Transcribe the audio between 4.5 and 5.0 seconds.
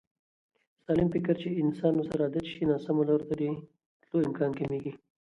کمېږي.